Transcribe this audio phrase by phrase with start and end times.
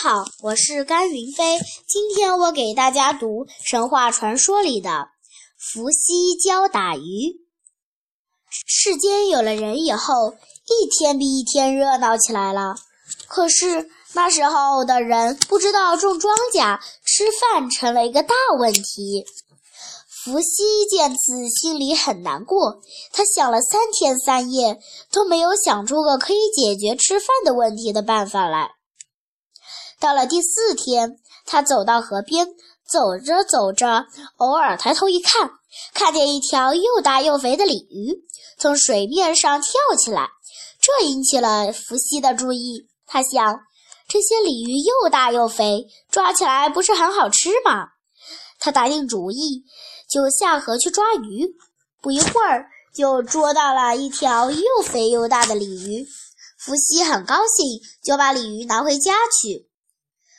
[0.00, 1.58] 好，我是甘云飞。
[1.88, 5.08] 今天我给大家读神话传说里的
[5.56, 7.34] 伏羲教打鱼。
[8.48, 12.76] 世间有了人以后，一天比一天热闹起来了。
[13.26, 19.26] 可是那时候的人不知道种庄稼、吃饭成了一个大问题。
[20.08, 22.80] 伏羲见此，心里很难过。
[23.12, 24.78] 他想了三天三夜，
[25.10, 28.77] 都没有想出个可以解决吃饭的问题的办法来。
[30.00, 32.46] 到了第四天，他走到河边，
[32.88, 34.06] 走着走着，
[34.36, 35.50] 偶尔抬头一看，
[35.92, 38.24] 看见一条又大又肥的鲤鱼
[38.58, 40.28] 从水面上跳起来，
[40.80, 42.88] 这引起了伏羲的注意。
[43.06, 43.60] 他想，
[44.08, 47.88] 这些鲤鱼又大又肥，抓起来不是很好吃吗？
[48.60, 49.64] 他打定主意，
[50.08, 51.54] 就下河去抓鱼。
[52.00, 56.06] 不一会儿，就捉到了一条又肥又大的鲤鱼。
[56.58, 59.67] 伏羲很高兴，就把鲤鱼拿回家去。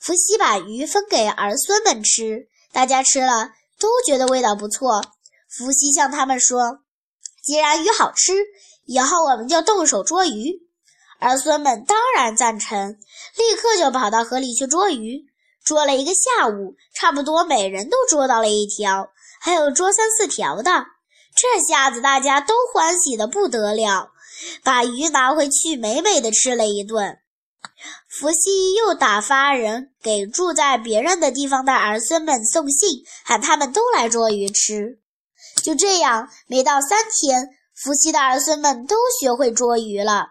[0.00, 5.02] 伏羲把鱼分给儿孙们吃，大家吃了都觉得味道不错。
[5.48, 6.80] 伏羲向他们说
[7.44, 8.32] ：“既然鱼好吃，
[8.86, 10.58] 以后我们就动手捉鱼。”
[11.20, 12.92] 儿孙们当然赞成，
[13.36, 15.26] 立刻就跑到河里去捉鱼。
[15.62, 19.10] 捉了一个下午，差不多每人都捉到了一条，
[19.42, 20.86] 还有捉三四条的。
[21.36, 24.12] 这下子大家都欢喜的不得了，
[24.64, 27.18] 把鱼拿回去美美的吃了一顿。
[28.08, 34.98] 伏羲又打发人给住在别人的地方的儿孙们送信，喊他们都来捉鱼吃。
[35.62, 40.26] 就这样，没到三天，伏羲的儿孙们都学会捉鱼了。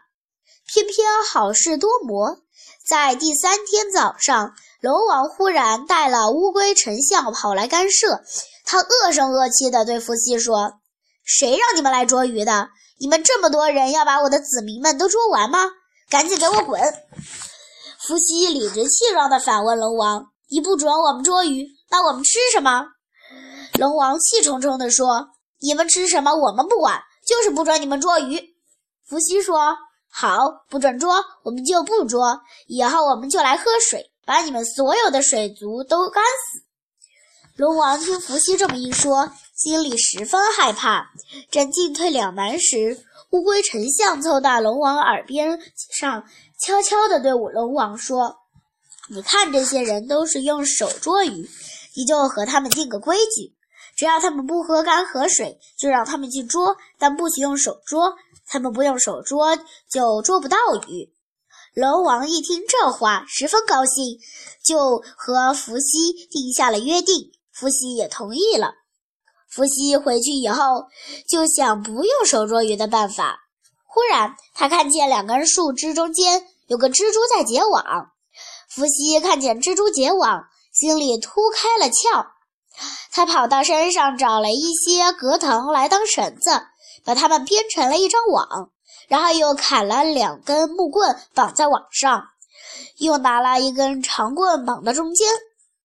[0.66, 2.40] 偏偏好事多磨，
[2.88, 8.22] 在第三天早上，龙王忽然带了乌龟丞相跑来干涉。
[8.66, 10.74] 他恶声恶气地对伏羲说
[11.26, 12.70] ：“谁让你们来捉鱼的？
[13.00, 15.60] 你们这么多人，要把我的子民们都捉完吗？
[16.10, 16.82] 赶紧给我滚！”
[18.02, 22.86] 伏羲理直气壮地反问龙王：“你不准我们捉鱼，那我们吃什么？”
[23.78, 25.28] 龙王气冲冲地说
[25.62, 28.56] ：“你们吃什么我们不管，就是不准你们捉鱼。”
[29.08, 29.78] 伏羲说
[30.12, 32.42] ：“好，不准捉，我们就不捉。
[32.68, 36.64] 以后我们就来喝水，把你们所有的水族都干死。”
[37.58, 41.12] 龙王听伏羲这么一说，心里十分害怕。
[41.52, 42.98] 正进退两难时，
[43.32, 45.60] 乌龟丞相凑到龙王耳边
[45.92, 46.24] 上。
[46.58, 48.38] 悄悄地对龙王说
[49.12, 51.50] ：“你看，这些人都是用手捉鱼，
[51.98, 53.54] 你就和他们定个规矩，
[53.98, 58.16] 只要他们不喝干河水，就让他们去捉，但不许用手捉。
[58.48, 59.58] 他们不用手捉，
[59.92, 61.12] 就捉不到鱼。”
[61.76, 64.20] 龙王一听这话，十分高兴，
[64.64, 67.34] 就和伏羲定下了约定。
[67.52, 68.79] 伏羲也同意了。
[69.50, 70.86] 伏羲回去以后，
[71.28, 73.40] 就想不用手捉鱼的办法。
[73.86, 78.12] 忽然，他看见两根树枝中间有个蜘蛛在结网。
[78.70, 82.28] 伏羲看见蜘蛛结网，心里突开了窍。
[83.12, 86.62] 他跑到山上找了一些葛藤来当绳子，
[87.04, 88.70] 把它们编成了一张网，
[89.08, 92.24] 然后又砍了两根木棍绑在网上，
[93.00, 95.28] 又拿了一根长棍绑到中间，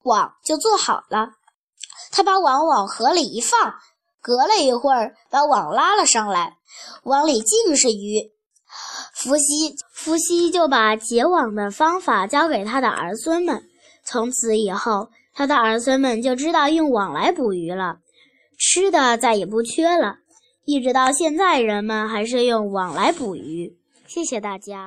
[0.02, 1.30] 网就做好了。
[2.14, 3.74] 他把网往河里一放。
[4.20, 6.56] 隔了一会儿，把网拉了上来，
[7.02, 8.30] 网里尽是鱼。
[9.12, 13.64] 伏羲，伏羲就把结网的方法教给他的儿孙们。
[14.04, 17.98] 从此以后，他的儿孙们就知道用网来捕鱼了，
[18.58, 20.18] 吃的再也不缺了。
[20.64, 23.76] 一直到现在，人们还是用网来捕鱼。
[24.06, 24.82] 谢谢大家。